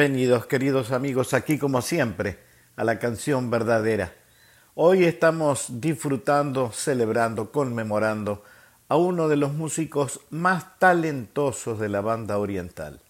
Bienvenidos, 0.00 0.46
queridos 0.46 0.92
amigos, 0.92 1.34
aquí 1.34 1.58
como 1.58 1.82
siempre, 1.82 2.38
a 2.74 2.84
la 2.84 2.98
canción 2.98 3.50
verdadera. 3.50 4.14
Hoy 4.74 5.04
estamos 5.04 5.78
disfrutando, 5.78 6.72
celebrando, 6.72 7.52
conmemorando 7.52 8.42
a 8.88 8.96
uno 8.96 9.28
de 9.28 9.36
los 9.36 9.52
músicos 9.52 10.20
más 10.30 10.78
talentosos 10.78 11.78
de 11.78 11.90
la 11.90 12.00
banda 12.00 12.38
oriental, 12.38 13.02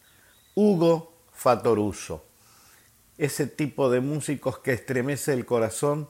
Hugo 0.57 1.15
Fatoruso. 1.33 2.25
Ese 3.19 3.47
tipo 3.47 3.89
de 3.89 4.01
músicos 4.01 4.59
que 4.59 4.73
estremece 4.73 5.33
el 5.33 5.47
corazón 5.47 6.09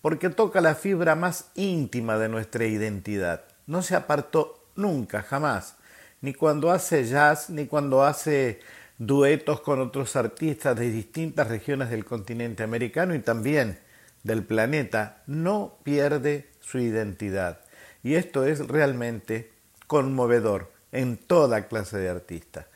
porque 0.00 0.30
toca 0.30 0.62
la 0.62 0.74
fibra 0.74 1.16
más 1.16 1.50
íntima 1.54 2.16
de 2.16 2.30
nuestra 2.30 2.64
identidad. 2.64 3.44
No 3.66 3.82
se 3.82 3.94
apartó 3.94 4.68
nunca, 4.74 5.20
jamás, 5.20 5.76
ni 6.22 6.32
cuando 6.32 6.70
hace 6.70 7.04
jazz, 7.04 7.50
ni 7.50 7.66
cuando 7.66 8.02
hace 8.02 8.60
duetos 8.98 9.60
con 9.60 9.80
otros 9.80 10.16
artistas 10.16 10.76
de 10.76 10.90
distintas 10.90 11.48
regiones 11.48 11.90
del 11.90 12.04
continente 12.04 12.62
americano 12.62 13.14
y 13.14 13.20
también 13.20 13.80
del 14.22 14.44
planeta, 14.44 15.22
no 15.26 15.78
pierde 15.82 16.50
su 16.60 16.78
identidad. 16.78 17.60
Y 18.02 18.14
esto 18.14 18.44
es 18.44 18.66
realmente 18.66 19.52
conmovedor 19.86 20.72
en 20.92 21.16
toda 21.16 21.68
clase 21.68 21.98
de 21.98 22.08
artistas. 22.08 22.66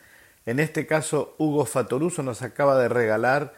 En 0.44 0.60
este 0.60 0.86
caso, 0.86 1.34
Hugo 1.38 1.64
Fatoruso 1.64 2.22
nos 2.22 2.42
acaba 2.42 2.78
de 2.78 2.88
regalar 2.88 3.54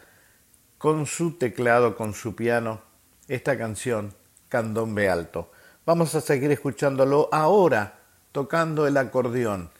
con 0.78 1.06
su 1.06 1.36
teclado, 1.36 1.96
con 1.96 2.14
su 2.14 2.34
piano, 2.34 2.82
esta 3.28 3.56
canción, 3.56 4.14
Candombe 4.48 5.08
Alto. 5.08 5.52
Vamos 5.86 6.14
a 6.14 6.20
seguir 6.20 6.50
escuchándolo 6.50 7.28
ahora, 7.32 8.00
tocando 8.32 8.86
el 8.86 8.96
acordeón, 8.96 9.70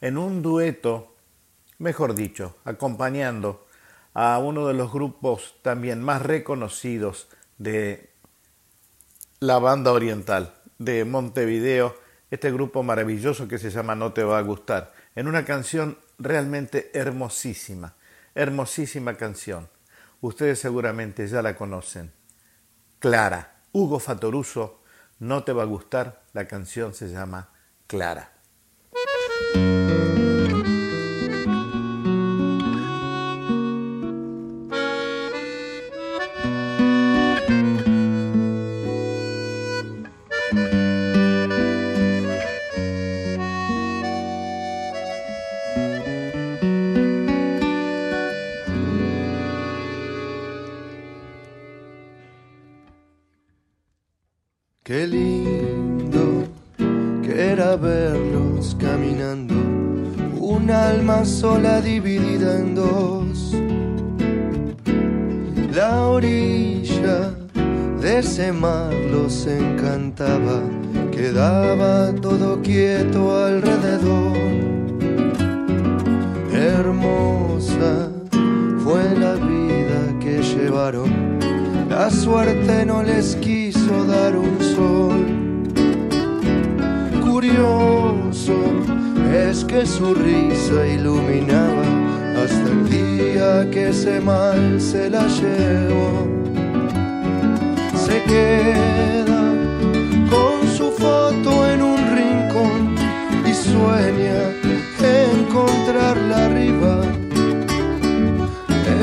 en 0.00 0.16
un 0.18 0.42
dueto 0.42 1.13
mejor 1.78 2.14
dicho, 2.14 2.56
acompañando 2.64 3.66
a 4.14 4.38
uno 4.38 4.66
de 4.66 4.74
los 4.74 4.92
grupos 4.92 5.56
también 5.62 6.02
más 6.02 6.22
reconocidos 6.22 7.28
de 7.58 8.10
la 9.40 9.58
banda 9.58 9.92
oriental 9.92 10.54
de 10.78 11.04
Montevideo, 11.04 11.96
este 12.30 12.50
grupo 12.50 12.82
maravilloso 12.82 13.48
que 13.48 13.58
se 13.58 13.70
llama 13.70 13.94
No 13.94 14.12
te 14.12 14.24
va 14.24 14.38
a 14.38 14.42
gustar, 14.42 14.92
en 15.14 15.28
una 15.28 15.44
canción 15.44 15.98
realmente 16.18 16.90
hermosísima, 16.94 17.94
hermosísima 18.34 19.16
canción. 19.16 19.68
Ustedes 20.20 20.58
seguramente 20.58 21.26
ya 21.26 21.42
la 21.42 21.56
conocen. 21.56 22.12
Clara, 22.98 23.60
Hugo 23.72 23.98
Fatoruso, 23.98 24.82
No 25.18 25.44
te 25.44 25.52
va 25.52 25.62
a 25.62 25.66
gustar, 25.66 26.22
la 26.32 26.46
canción 26.46 26.94
se 26.94 27.08
llama 27.08 27.50
Clara. 27.86 28.32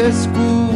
escuro. 0.07 0.70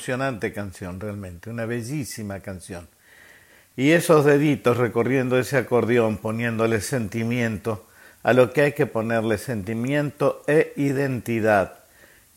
Emocionante 0.00 0.54
canción 0.54 0.98
realmente, 0.98 1.50
una 1.50 1.66
bellísima 1.66 2.40
canción. 2.40 2.88
Y 3.76 3.90
esos 3.90 4.24
deditos 4.24 4.78
recorriendo 4.78 5.38
ese 5.38 5.58
acordeón, 5.58 6.16
poniéndole 6.16 6.80
sentimiento 6.80 7.86
a 8.22 8.32
lo 8.32 8.50
que 8.50 8.62
hay 8.62 8.72
que 8.72 8.86
ponerle 8.86 9.36
sentimiento 9.36 10.42
e 10.46 10.72
identidad. 10.76 11.80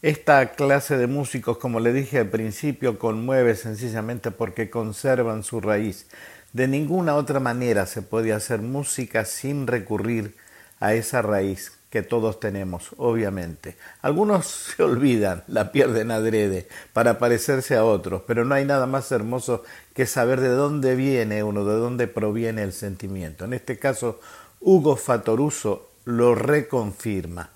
Esta 0.02 0.52
clase 0.52 0.98
de 0.98 1.08
músicos, 1.08 1.58
como 1.58 1.80
le 1.80 1.94
dije 1.94 2.20
al 2.20 2.28
principio, 2.28 3.00
conmueve 3.00 3.56
sencillamente 3.56 4.32
porque 4.32 4.70
conservan 4.70 5.44
su 5.44 5.62
raíz. 5.62 6.08
De 6.52 6.68
ninguna 6.68 7.16
otra 7.16 7.40
manera 7.40 7.86
se 7.86 8.02
puede 8.02 8.34
hacer 8.34 8.62
música 8.62 9.24
sin 9.24 9.68
recurrir 9.68 10.36
a 10.82 10.96
esa 10.96 11.22
raíz 11.22 11.72
que 11.94 12.02
todos 12.02 12.40
tenemos, 12.40 12.90
obviamente. 12.98 13.78
Algunos 14.02 14.48
se 14.76 14.82
olvidan, 14.82 15.44
la 15.48 15.72
pierden 15.72 16.10
adrede 16.10 16.68
para 16.92 17.20
parecerse 17.20 17.76
a 17.76 17.86
otros, 17.86 18.24
pero 18.26 18.46
no 18.46 18.56
hay 18.56 18.66
nada 18.66 18.88
más 18.88 19.12
hermoso 19.12 19.64
que 19.94 20.08
saber 20.08 20.42
de 20.42 20.50
dónde 20.50 20.96
viene 20.96 21.44
uno, 21.44 21.64
de 21.64 21.76
dónde 21.76 22.08
proviene 22.08 22.64
el 22.64 22.74
sentimiento. 22.74 23.46
En 23.46 23.54
este 23.54 23.78
caso, 23.78 24.20
Hugo 24.60 24.96
Fatoruso 24.96 25.92
lo 26.06 26.34
reconfirma. 26.34 27.52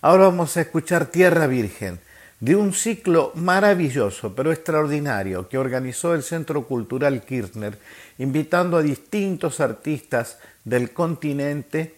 Ahora 0.00 0.24
vamos 0.24 0.56
a 0.56 0.62
escuchar 0.62 1.06
Tierra 1.06 1.46
Virgen, 1.46 2.00
de 2.40 2.56
un 2.56 2.72
ciclo 2.72 3.30
maravilloso 3.36 4.34
pero 4.34 4.50
extraordinario 4.50 5.48
que 5.48 5.58
organizó 5.58 6.12
el 6.12 6.24
Centro 6.24 6.66
Cultural 6.66 7.22
Kirchner, 7.22 7.78
invitando 8.18 8.78
a 8.78 8.82
distintos 8.82 9.60
artistas 9.60 10.38
del 10.64 10.90
continente 10.90 11.94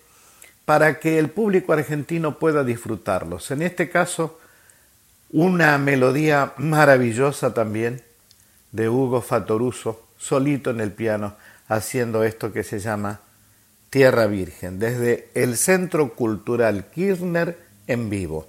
para 0.68 1.00
que 1.00 1.18
el 1.18 1.30
público 1.30 1.72
argentino 1.72 2.38
pueda 2.38 2.62
disfrutarlos. 2.62 3.50
En 3.50 3.62
este 3.62 3.88
caso, 3.88 4.38
una 5.30 5.78
melodía 5.78 6.52
maravillosa 6.58 7.54
también 7.54 8.02
de 8.72 8.90
Hugo 8.90 9.22
Fatoruso, 9.22 10.06
solito 10.18 10.68
en 10.68 10.82
el 10.82 10.92
piano, 10.92 11.36
haciendo 11.68 12.22
esto 12.22 12.52
que 12.52 12.64
se 12.64 12.80
llama 12.80 13.20
Tierra 13.88 14.26
Virgen, 14.26 14.78
desde 14.78 15.30
el 15.32 15.56
Centro 15.56 16.12
Cultural 16.14 16.84
Kirchner 16.94 17.58
en 17.86 18.10
vivo. 18.10 18.46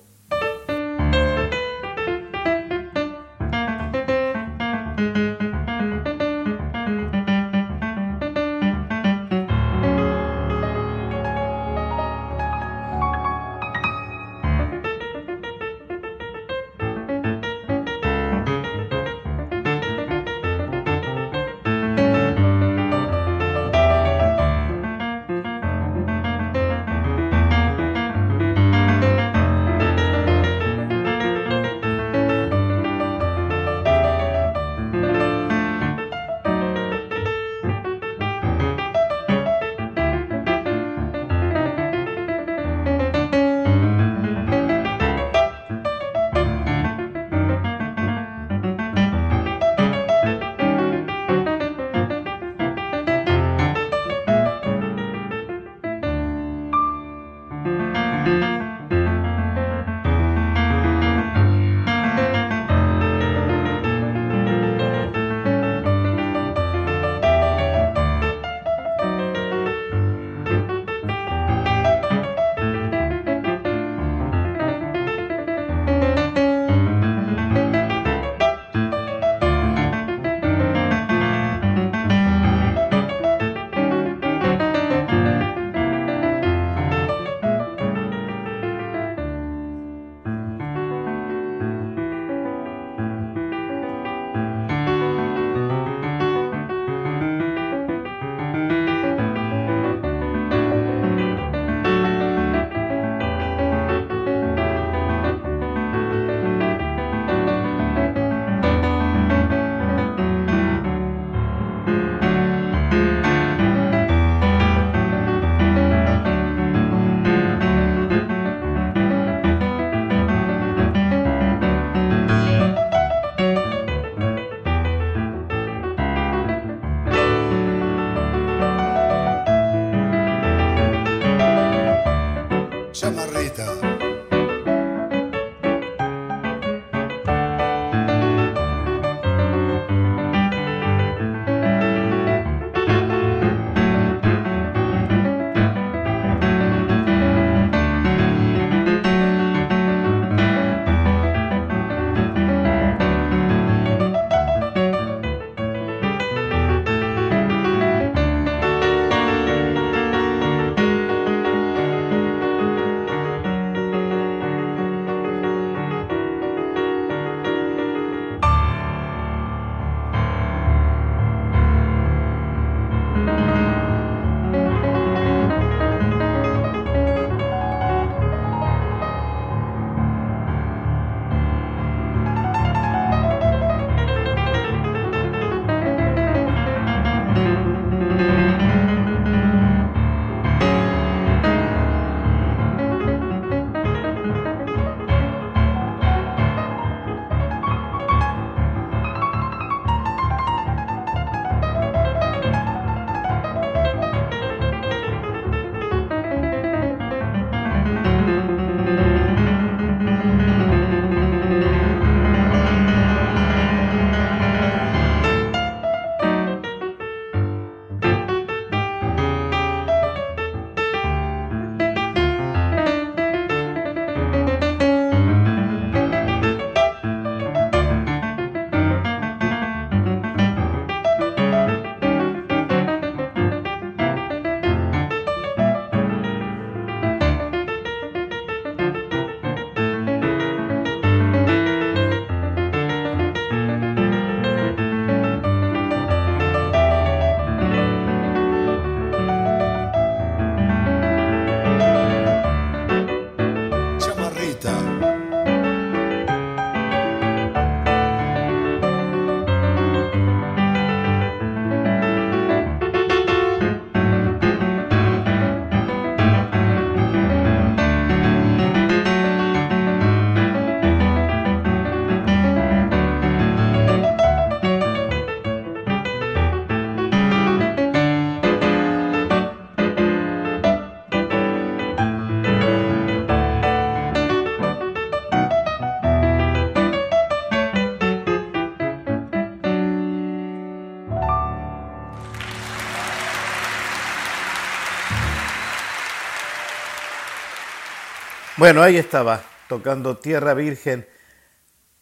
Bueno, 298.60 298.84
ahí 298.84 298.98
estaba, 298.98 299.42
tocando 299.70 300.18
Tierra 300.18 300.54
Virgen, 300.54 301.08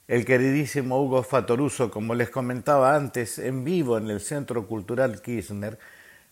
el 0.08 0.26
queridísimo 0.26 1.00
Hugo 1.00 1.22
Fatoruso, 1.22 1.92
como 1.92 2.16
les 2.16 2.32
comentaba 2.32 2.96
antes, 2.96 3.38
en 3.38 3.64
vivo 3.64 3.96
en 3.96 4.10
el 4.10 4.20
Centro 4.22 4.66
Cultural 4.66 5.22
Kirchner, 5.22 5.78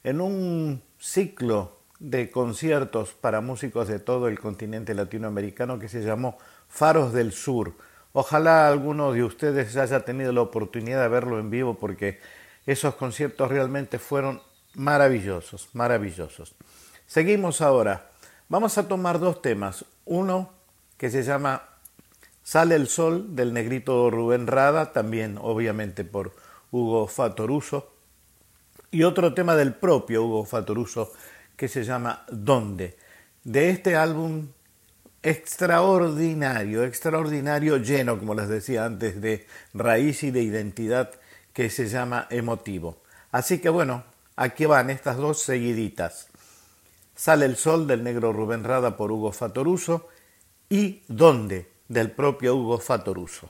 en 0.04 0.22
un 0.22 0.82
ciclo 0.98 1.78
de 2.00 2.32
conciertos 2.32 3.14
para 3.14 3.40
músicos 3.40 3.88
de 3.88 4.00
todo 4.00 4.28
el 4.28 4.40
continente 4.40 4.96
latinoamericano 4.96 5.78
que 5.78 5.90
se 5.90 6.02
llamó 6.02 6.40
Faros 6.70 7.14
del 7.14 7.32
Sur. 7.32 7.76
Ojalá 8.12 8.68
alguno 8.68 9.12
de 9.14 9.24
ustedes 9.24 9.78
haya 9.78 10.06
tenido 10.06 10.32
la 10.32 10.42
oportunidad 10.42 11.04
de 11.04 11.08
verlo 11.08 11.38
en 11.38 11.52
vivo 11.52 11.78
porque 11.78 12.20
esos 12.66 12.96
conciertos 12.96 13.50
realmente 13.50 14.00
fueron 14.00 14.42
maravillosos, 14.74 15.70
maravillosos. 15.74 16.56
Seguimos 17.06 17.62
ahora. 17.62 18.10
Vamos 18.50 18.80
a 18.80 18.88
tomar 18.88 19.20
dos 19.20 19.44
temas. 19.44 19.86
Uno 20.06 20.52
que 20.98 21.10
se 21.10 21.24
llama 21.24 21.70
Sale 22.44 22.76
el 22.76 22.88
Sol 22.88 23.36
del 23.36 23.54
negrito 23.54 24.10
Rubén 24.10 24.48
Rada, 24.48 24.94
también 24.94 25.38
obviamente 25.42 26.04
por 26.04 26.36
Hugo 26.72 27.08
Fatoruso. 27.08 27.92
Y 28.92 29.04
otro 29.04 29.34
tema 29.34 29.56
del 29.56 29.74
propio 29.74 30.24
Hugo 30.24 30.46
Fatoruso 30.46 31.12
que 31.56 31.68
se 31.68 31.84
llama 31.84 32.26
¿Dónde? 32.30 32.98
De 33.44 33.70
este 33.70 33.96
álbum 33.96 34.48
extraordinario, 35.24 36.84
extraordinario, 36.84 37.78
lleno, 37.78 38.20
como 38.20 38.36
les 38.36 38.48
decía 38.48 38.86
antes, 38.86 39.20
de 39.22 39.48
raíz 39.74 40.22
y 40.24 40.30
de 40.30 40.44
identidad 40.44 41.12
que 41.52 41.70
se 41.72 41.88
llama 41.88 42.28
Emotivo. 42.30 43.02
Así 43.32 43.60
que 43.60 43.70
bueno, 43.70 44.04
aquí 44.36 44.66
van 44.66 44.92
estas 44.92 45.18
dos 45.18 45.42
seguiditas. 45.42 46.28
Sale 47.16 47.46
el 47.46 47.56
sol 47.56 47.88
del 47.88 48.04
negro 48.04 48.34
Rubén 48.34 48.66
Rada 48.66 48.98
por 48.98 49.12
Hugo 49.12 49.32
Fatoruso 49.32 50.10
y 50.70 51.02
¿Dónde? 51.08 51.72
del 51.88 52.12
propio 52.12 52.56
Hugo 52.56 52.80
Fatoruso. 52.80 53.50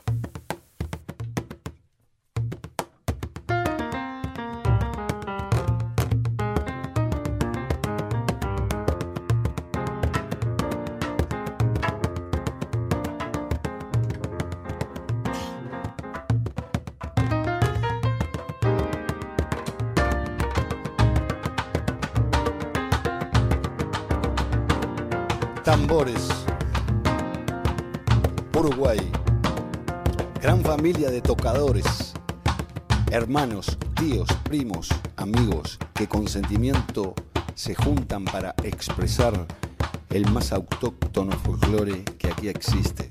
Hermanos, 33.38 33.76
tíos, 33.96 34.26
primos, 34.44 34.88
amigos 35.18 35.78
que 35.92 36.08
con 36.08 36.26
sentimiento 36.26 37.14
se 37.54 37.74
juntan 37.74 38.24
para 38.24 38.54
expresar 38.62 39.46
el 40.08 40.26
más 40.30 40.52
autóctono 40.52 41.32
folclore 41.32 42.02
que 42.18 42.28
aquí 42.28 42.48
existe. 42.48 43.10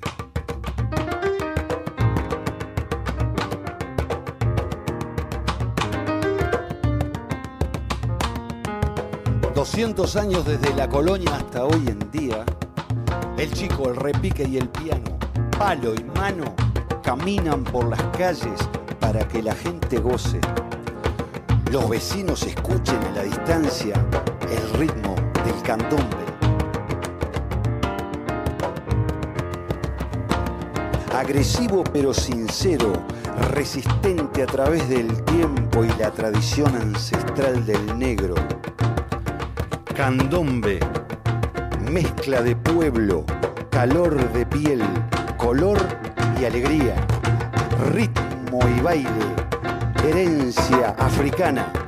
...200 9.54 10.20
años 10.20 10.44
desde 10.44 10.74
la 10.74 10.88
colonia 10.88 11.36
hasta 11.36 11.64
hoy 11.64 11.86
en 11.86 12.10
día... 12.10 12.44
...el 13.38 13.52
chico, 13.52 13.90
el 13.90 13.96
repique 13.96 14.42
y 14.42 14.58
el 14.58 14.68
piano... 14.68 15.16
...palo 15.56 15.94
y 15.94 16.02
mano... 16.18 16.52
...caminan 17.04 17.62
por 17.62 17.88
las 17.88 18.02
calles 18.18 18.68
para 19.06 19.28
que 19.28 19.40
la 19.40 19.54
gente 19.54 19.98
goce... 19.98 20.40
...los 21.70 21.88
vecinos 21.88 22.42
escuchen 22.42 22.98
a 23.04 23.10
la 23.12 23.22
distancia... 23.22 23.94
...el 24.50 24.78
ritmo 24.80 25.14
del 25.44 25.62
candombe... 25.62 26.26
agresivo 31.14 31.82
pero 31.92 32.12
sincero, 32.12 32.92
resistente 33.52 34.42
a 34.42 34.46
través 34.46 34.86
del 34.88 35.22
tiempo 35.24 35.84
y 35.84 35.88
la 35.98 36.10
tradición 36.10 36.76
ancestral 36.76 37.64
del 37.64 37.98
negro. 37.98 38.34
Candombe, 39.96 40.78
mezcla 41.90 42.42
de 42.42 42.54
pueblo, 42.54 43.24
calor 43.70 44.30
de 44.32 44.44
piel, 44.44 44.82
color 45.38 45.78
y 46.38 46.44
alegría, 46.44 46.94
ritmo 47.92 48.25
y 48.64 48.80
baile, 48.80 49.10
herencia 50.04 50.94
africana. 50.98 51.85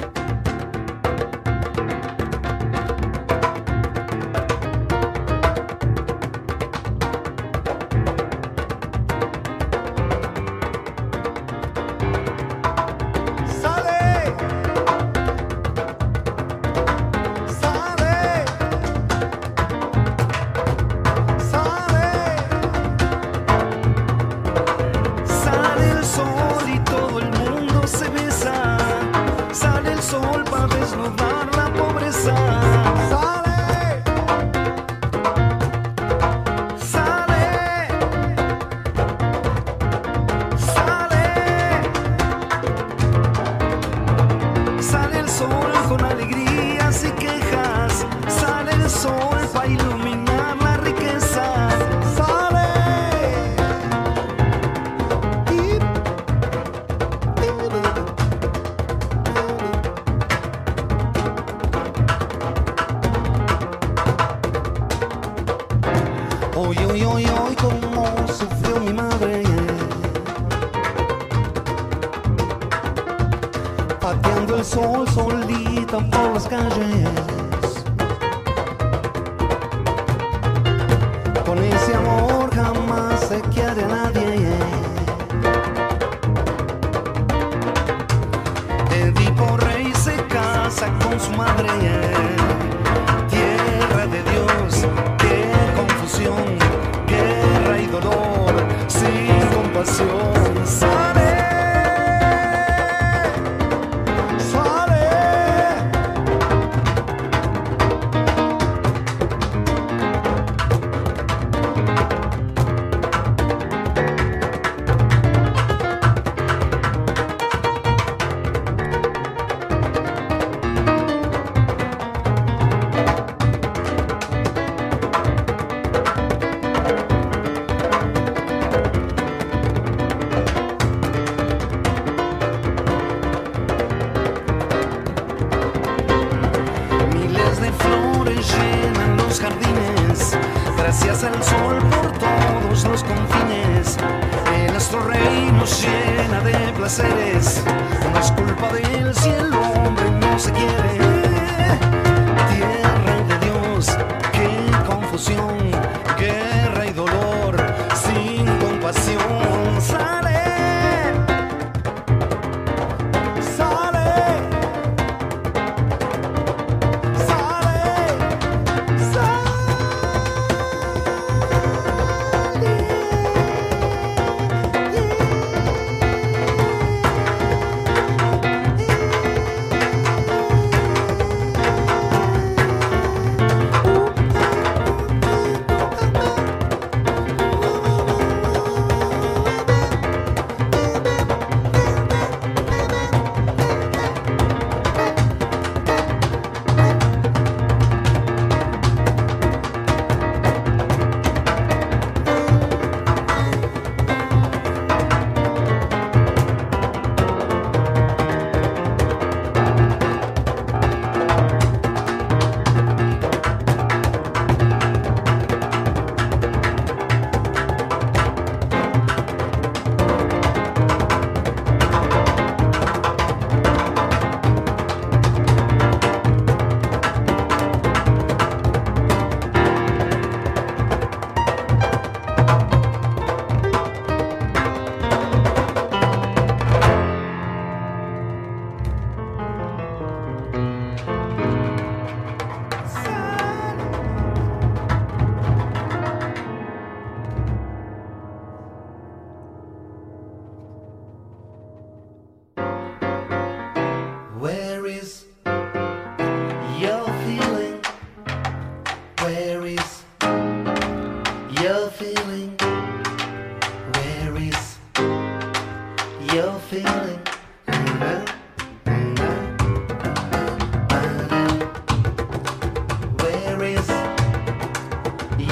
Por 76.59 77.08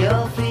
You'll 0.07 0.29
feel. 0.29 0.46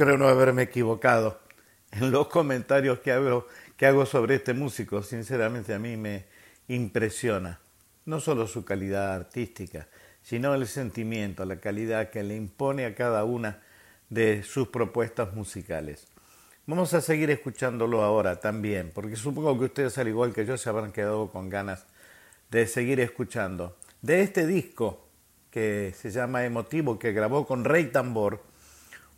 Creo 0.00 0.16
no 0.16 0.28
haberme 0.28 0.62
equivocado 0.62 1.38
en 1.92 2.10
los 2.10 2.28
comentarios 2.28 3.00
que 3.00 3.12
hago, 3.12 3.46
que 3.76 3.84
hago 3.84 4.06
sobre 4.06 4.36
este 4.36 4.54
músico. 4.54 5.02
Sinceramente 5.02 5.74
a 5.74 5.78
mí 5.78 5.98
me 5.98 6.24
impresiona 6.68 7.60
no 8.06 8.18
solo 8.18 8.46
su 8.46 8.64
calidad 8.64 9.14
artística, 9.14 9.88
sino 10.22 10.54
el 10.54 10.66
sentimiento, 10.66 11.44
la 11.44 11.60
calidad 11.60 12.08
que 12.08 12.22
le 12.22 12.34
impone 12.34 12.86
a 12.86 12.94
cada 12.94 13.24
una 13.24 13.60
de 14.08 14.42
sus 14.42 14.68
propuestas 14.68 15.34
musicales. 15.34 16.08
Vamos 16.64 16.94
a 16.94 17.02
seguir 17.02 17.28
escuchándolo 17.28 18.02
ahora 18.02 18.40
también, 18.40 18.92
porque 18.94 19.16
supongo 19.16 19.58
que 19.58 19.66
ustedes, 19.66 19.98
al 19.98 20.08
igual 20.08 20.32
que 20.32 20.46
yo, 20.46 20.56
se 20.56 20.70
habrán 20.70 20.92
quedado 20.92 21.28
con 21.28 21.50
ganas 21.50 21.84
de 22.50 22.66
seguir 22.66 23.00
escuchando. 23.00 23.76
De 24.00 24.22
este 24.22 24.46
disco 24.46 25.06
que 25.50 25.92
se 25.94 26.10
llama 26.10 26.46
Emotivo, 26.46 26.98
que 26.98 27.12
grabó 27.12 27.46
con 27.46 27.64
Rey 27.64 27.88
Tambor, 27.88 28.48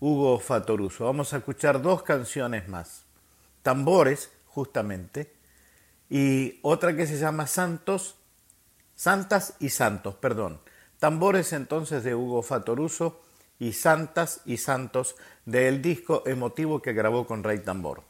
Hugo 0.03 0.41
Fatoruso. 0.41 1.05
Vamos 1.05 1.33
a 1.33 1.37
escuchar 1.37 1.81
dos 1.81 2.03
canciones 2.03 2.67
más. 2.67 3.05
Tambores, 3.63 4.33
justamente, 4.49 5.33
y 6.11 6.59
otra 6.63 6.97
que 6.97 7.07
se 7.07 7.19
llama 7.19 7.47
Santos, 7.47 8.17
Santas 8.97 9.55
y 9.61 9.69
Santos, 9.69 10.17
perdón. 10.17 10.61
Tambores 10.99 11.53
entonces 11.53 12.03
de 12.03 12.17
Hugo 12.17 12.43
Fatoruso 12.43 13.23
y 13.61 13.75
Santas 13.75 14.41
y 14.45 14.57
Santos 14.57 15.15
del 15.47 15.81
disco 15.81 16.25
emotivo 16.27 16.83
que 16.83 16.95
grabó 16.95 17.25
con 17.25 17.45
Rey 17.45 17.61
Tambor. 17.61 18.03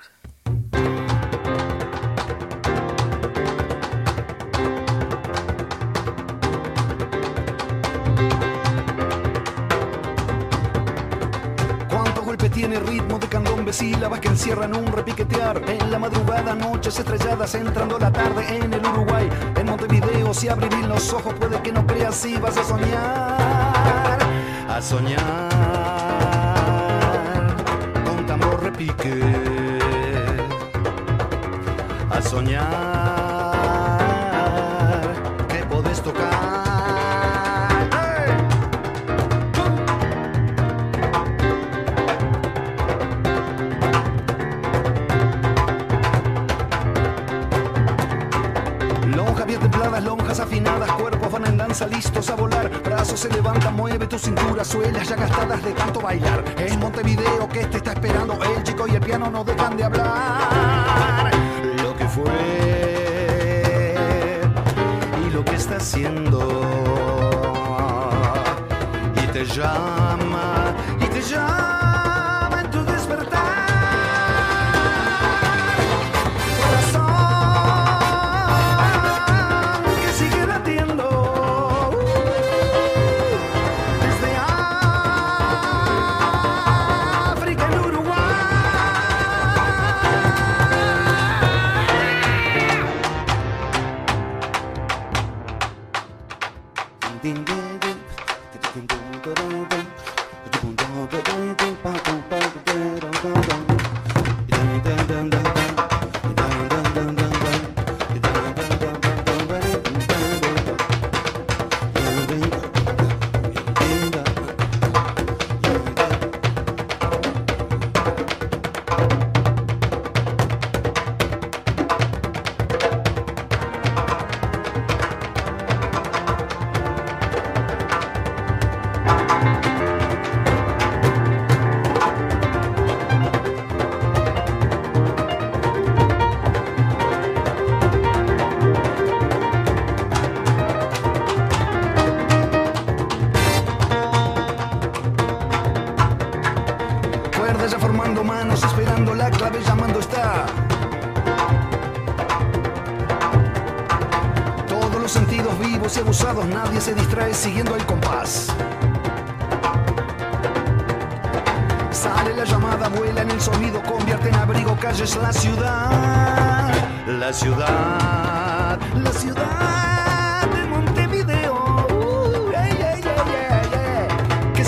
Que 14.22 14.28
encierran 14.28 14.74
un 14.74 14.86
repiquetear. 14.86 15.62
En 15.68 15.90
la 15.90 15.98
madrugada, 15.98 16.54
noches 16.54 16.98
estrelladas, 16.98 17.54
entrando 17.54 17.98
la 17.98 18.10
tarde 18.10 18.56
en 18.56 18.72
el 18.72 18.86
Uruguay. 18.86 19.28
En 19.56 19.66
Montevideo, 19.66 20.32
si 20.32 20.48
abrir 20.48 20.72
los 20.86 21.12
ojos, 21.12 21.34
puede 21.34 21.60
que 21.60 21.72
no 21.72 21.86
creas 21.86 22.14
si 22.14 22.38
vas 22.38 22.56
a 22.56 22.64
soñar. 22.64 24.18
A 24.68 24.80
soñar 24.80 25.48
con 28.06 28.24
tambor 28.26 28.62
repique. 28.62 29.20
A 32.10 32.22
soñar. 32.22 33.11
Listos 51.90 52.28
a 52.30 52.34
volar. 52.34 52.70
Brazos 52.82 53.20
se 53.20 53.28
levantan, 53.28 53.74
mueve 53.74 54.06
tu 54.06 54.18
cintura, 54.18 54.64
suelas 54.64 55.08
ya 55.08 55.16
gastadas 55.16 55.62
de 55.62 55.72
tanto 55.72 56.00
bailar. 56.00 56.44
Es 56.58 56.76
Montevideo 56.76 57.48
que 57.48 57.66
te 57.66 57.76
está 57.78 57.92
esperando, 57.92 58.38
el 58.42 58.62
chico 58.62 58.86
y 58.86 58.94
el 58.94 59.00
piano 59.00 59.30
no 59.30 59.44
dejan 59.44 59.76
de 59.76 59.84
hablar. 59.84 61.30
Lo 61.82 61.96
que 61.96 62.08
fue 62.08 63.94
y 65.26 65.30
lo 65.30 65.44
que 65.44 65.54
está 65.54 65.76
haciendo. 65.76 66.40
Y 69.22 69.26
te 69.28 69.44
llama, 69.44 70.74
y 71.00 71.04
te 71.06 71.22
llama. 71.22 71.81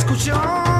escuchó. 0.04 0.73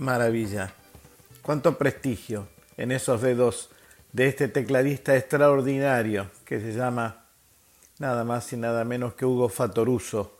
Maravilla, 0.00 0.72
cuánto 1.42 1.76
prestigio 1.76 2.48
en 2.78 2.90
esos 2.90 3.20
dedos 3.20 3.68
de 4.12 4.28
este 4.28 4.48
tecladista 4.48 5.14
extraordinario 5.14 6.30
que 6.46 6.58
se 6.58 6.72
llama 6.72 7.26
nada 7.98 8.24
más 8.24 8.50
y 8.54 8.56
nada 8.56 8.84
menos 8.84 9.12
que 9.12 9.26
Hugo 9.26 9.50
Fatoruso, 9.50 10.38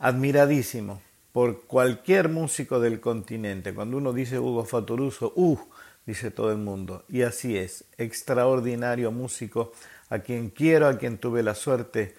admiradísimo 0.00 1.00
por 1.30 1.62
cualquier 1.62 2.28
músico 2.28 2.80
del 2.80 3.00
continente. 3.00 3.72
Cuando 3.72 3.96
uno 3.98 4.12
dice 4.12 4.40
Hugo 4.40 4.64
Fatoruso, 4.64 5.32
¡uh! 5.36 5.60
dice 6.04 6.32
todo 6.32 6.50
el 6.50 6.58
mundo. 6.58 7.04
Y 7.08 7.22
así 7.22 7.56
es, 7.56 7.84
extraordinario 7.98 9.12
músico 9.12 9.72
a 10.10 10.18
quien 10.18 10.50
quiero, 10.50 10.88
a 10.88 10.98
quien 10.98 11.18
tuve 11.18 11.44
la 11.44 11.54
suerte 11.54 12.16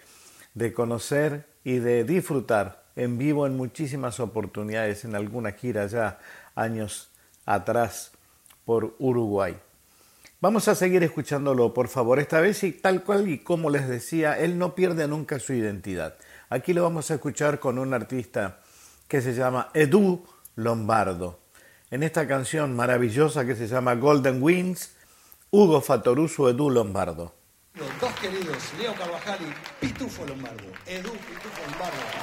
de 0.54 0.72
conocer 0.72 1.46
y 1.66 1.80
de 1.80 2.06
disfrutar 2.06 2.84
en 2.96 3.18
vivo 3.18 3.48
en 3.48 3.58
muchísimas 3.58 4.20
oportunidades, 4.20 5.04
en 5.04 5.16
alguna 5.16 5.52
gira 5.52 5.86
ya 5.88 6.20
años 6.56 7.10
atrás 7.45 8.12
por 8.66 8.95
Uruguay. 8.99 9.58
Vamos 10.39 10.68
a 10.68 10.76
seguir 10.76 11.04
escuchándolo, 11.04 11.74
por 11.74 11.88
favor, 11.88 12.20
esta 12.20 12.41
vez 12.41 12.64
y 12.64 12.74
tal 12.74 13.04
cual 13.04 13.30
y 13.30 13.39
como 13.39 13.70
les 13.70 13.88
decía, 13.88 14.38
él 14.38 14.58
no 14.58 14.76
pierde 14.76 15.08
nunca 15.08 15.39
su 15.39 15.54
identidad. 15.54 16.16
Aquí 16.49 16.74
lo 16.74 16.84
vamos 16.84 17.10
a 17.10 17.14
escuchar 17.14 17.60
con 17.60 17.80
un 17.80 17.93
artista 17.93 18.60
que 19.08 19.22
se 19.22 19.34
llama 19.34 19.70
Edu 19.74 20.26
Lombardo. 20.56 21.39
En 21.91 22.04
esta 22.04 22.28
canción 22.28 22.76
maravillosa 22.76 23.45
que 23.45 23.56
se 23.56 23.68
llama 23.68 23.95
Golden 23.95 24.43
Wings, 24.43 24.95
Hugo 25.49 25.80
Fatoruso, 25.80 26.49
Edu 26.49 26.70
Lombardo. 26.70 27.34
Los 27.76 27.88
dos 28.01 28.12
queridos, 28.20 28.58
Leo 28.78 28.93
Carvajal 28.95 29.39
y 29.41 29.86
Pitufo 29.86 30.26
Lombardo. 30.26 30.66
Edu 30.86 31.12
Pitufo 31.12 31.62
Lombardo. 31.72 32.23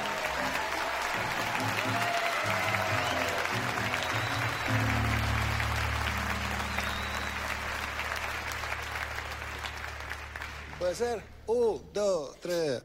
¿Puede 10.80 10.94
ser? 10.94 11.22
Un, 11.46 11.82
dos, 11.92 12.36
tres. 12.40 12.82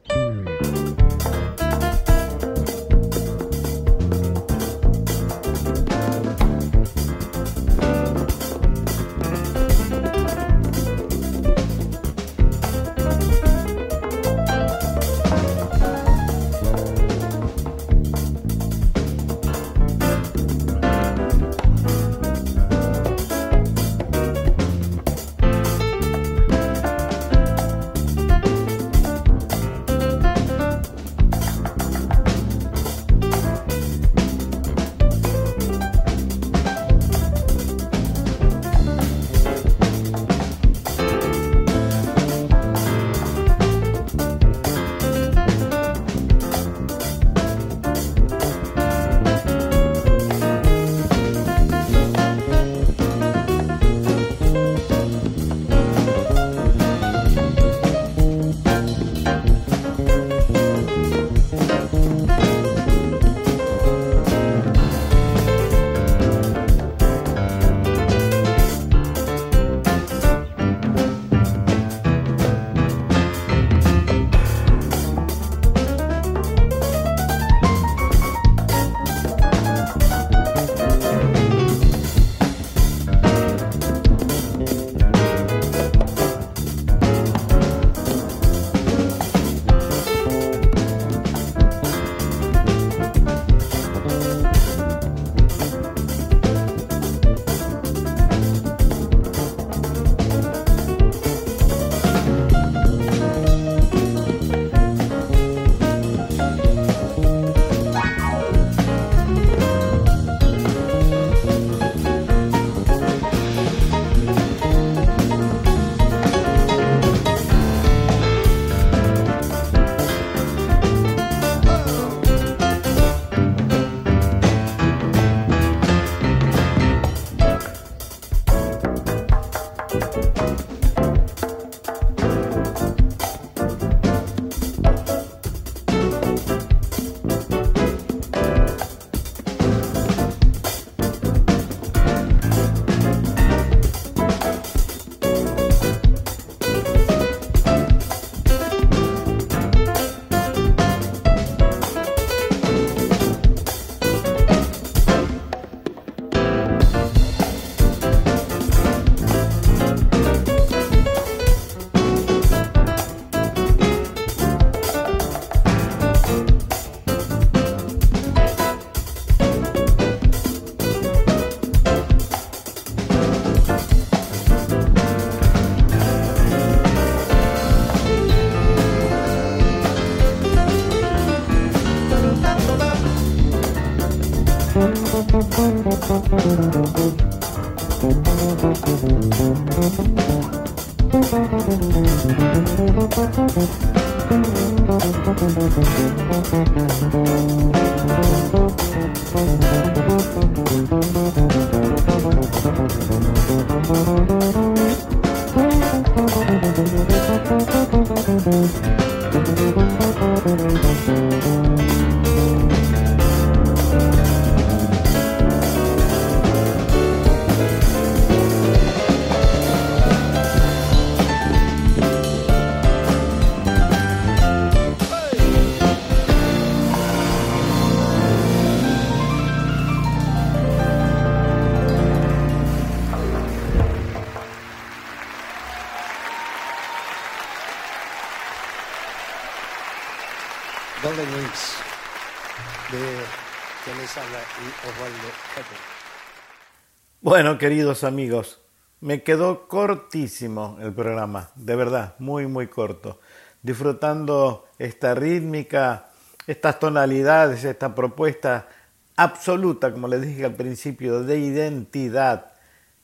Bueno, 247.36 247.58
queridos 247.58 248.02
amigos, 248.02 248.62
me 249.02 249.22
quedó 249.22 249.68
cortísimo 249.68 250.78
el 250.80 250.94
programa, 250.94 251.50
de 251.54 251.76
verdad, 251.76 252.14
muy, 252.18 252.46
muy 252.46 252.68
corto. 252.68 253.20
Disfrutando 253.60 254.64
esta 254.78 255.14
rítmica, 255.14 256.12
estas 256.46 256.78
tonalidades, 256.78 257.64
esta 257.64 257.94
propuesta 257.94 258.68
absoluta, 259.16 259.92
como 259.92 260.08
les 260.08 260.22
dije 260.22 260.46
al 260.46 260.54
principio, 260.54 261.24
de 261.24 261.38
identidad 261.38 262.54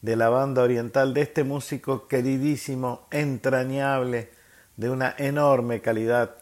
de 0.01 0.17
la 0.17 0.31
banda 0.31 0.63
oriental, 0.63 1.13
de 1.13 1.21
este 1.21 1.45
músico 1.45 2.09
queridísimo, 2.09 3.07
entrañable, 3.11 4.31
de 4.79 4.89
una 4.89 5.15
enorme 5.19 5.83
calidad 5.83 6.37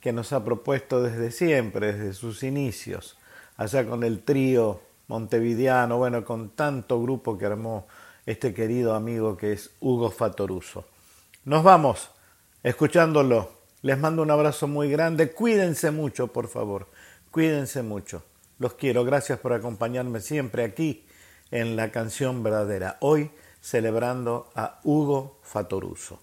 que 0.00 0.12
nos 0.12 0.34
ha 0.34 0.44
propuesto 0.44 1.02
desde 1.02 1.30
siempre, 1.30 1.94
desde 1.94 2.12
sus 2.12 2.42
inicios, 2.42 3.16
allá 3.56 3.86
con 3.86 4.04
el 4.04 4.22
trío 4.22 4.82
montevideano, 5.10 5.98
bueno, 5.98 6.24
con 6.24 6.50
tanto 6.50 7.02
grupo 7.02 7.36
que 7.36 7.44
armó 7.44 7.88
este 8.26 8.54
querido 8.54 8.94
amigo 8.94 9.36
que 9.36 9.52
es 9.52 9.70
Hugo 9.80 10.08
Fatoruso. 10.08 10.84
Nos 11.44 11.64
vamos 11.64 12.10
escuchándolo. 12.62 13.50
Les 13.82 13.98
mando 13.98 14.22
un 14.22 14.30
abrazo 14.30 14.68
muy 14.68 14.88
grande. 14.88 15.32
Cuídense 15.32 15.90
mucho, 15.90 16.28
por 16.28 16.46
favor. 16.46 16.86
Cuídense 17.32 17.82
mucho. 17.82 18.22
Los 18.60 18.74
quiero. 18.74 19.04
Gracias 19.04 19.40
por 19.40 19.52
acompañarme 19.52 20.20
siempre 20.20 20.62
aquí 20.62 21.04
en 21.50 21.74
la 21.74 21.90
canción 21.90 22.44
verdadera. 22.44 22.96
Hoy 23.00 23.32
celebrando 23.60 24.50
a 24.54 24.78
Hugo 24.84 25.40
Fatoruso. 25.42 26.20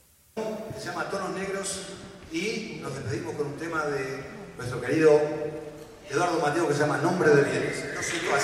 Se 0.78 0.86
llama 0.86 1.10
Tonos 1.10 1.32
Negros 1.32 1.90
y 2.32 2.80
nos 2.82 2.96
despedimos 2.96 3.36
con 3.36 3.48
un 3.48 3.58
tema 3.58 3.84
de 3.86 4.24
nuestro 4.56 4.80
querido 4.80 5.20
Eduardo 6.10 6.40
Mateo 6.40 6.68
que 6.68 6.74
se 6.74 6.80
llama 6.80 6.98
Nombre 6.98 7.30
de 7.30 7.44
Bienes. 7.44 7.86
No 7.94 8.02
sé 8.02 8.20
qué 8.20 8.28
va. 8.30 8.40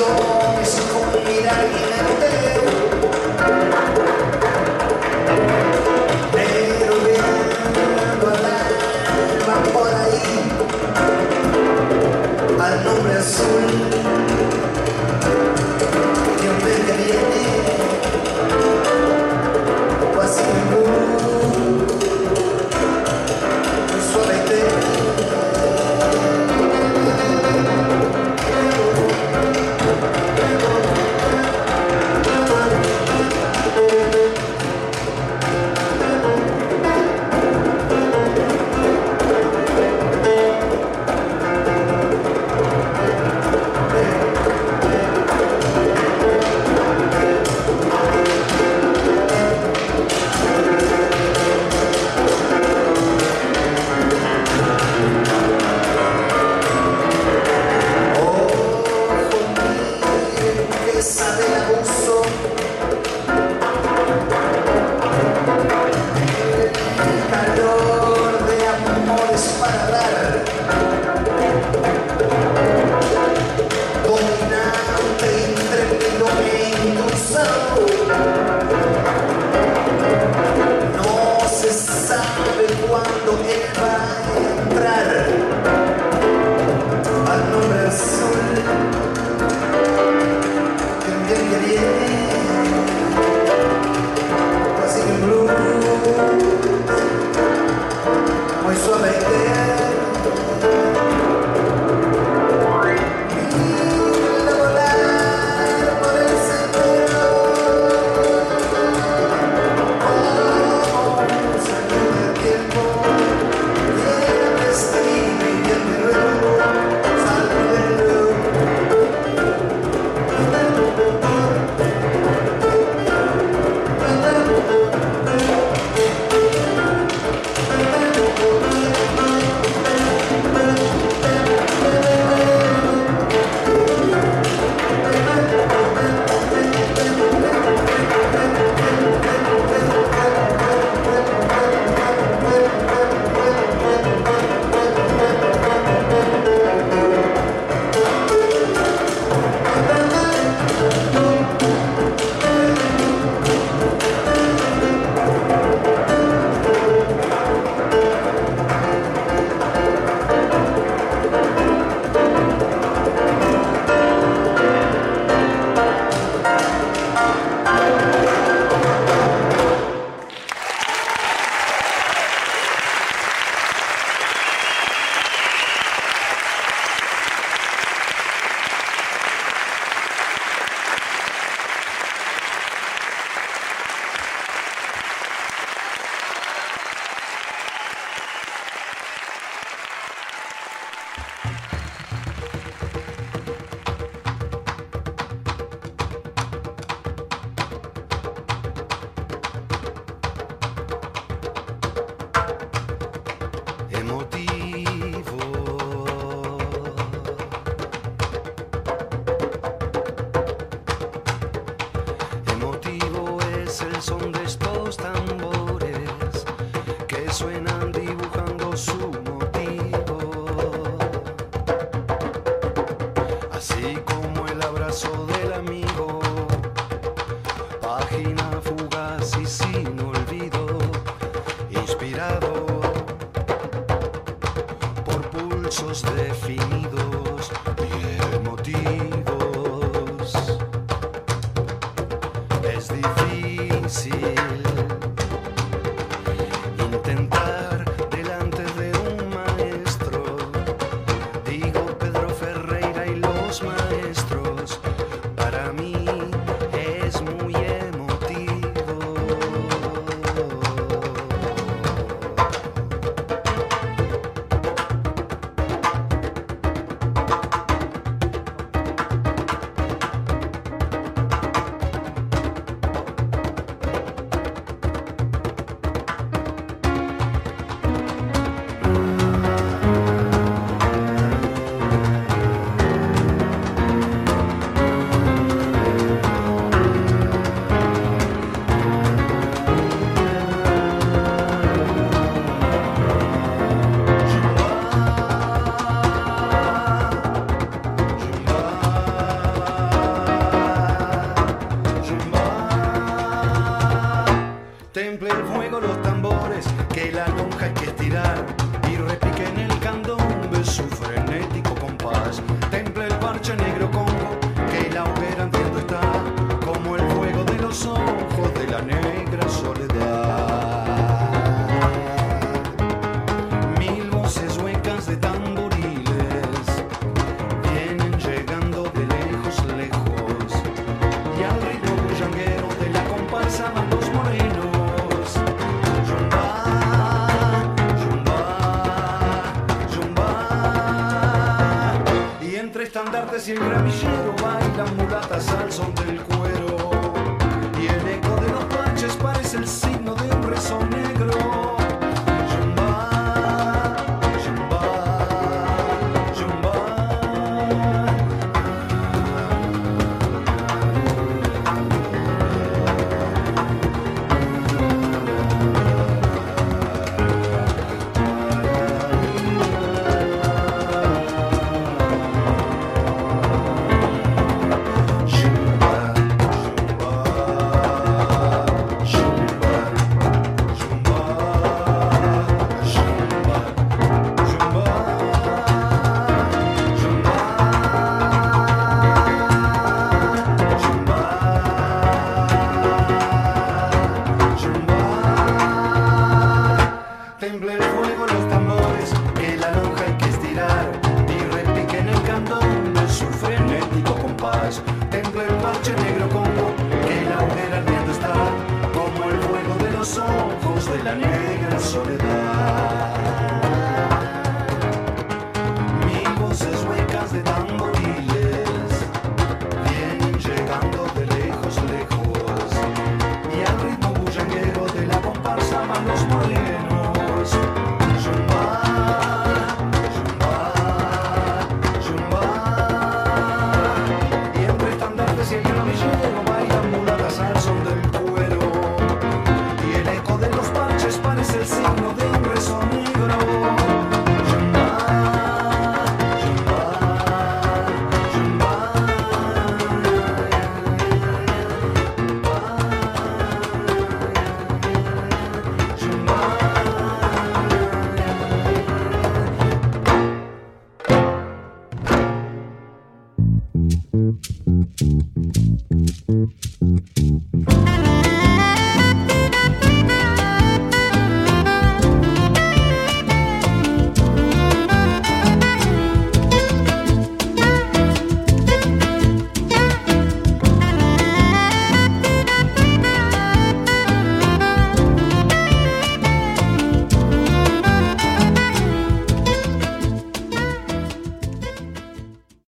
요 0.00 0.29